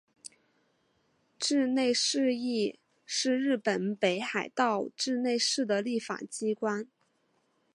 [1.39, 6.87] 稚内市议会是日本北海道稚内市的立法机关。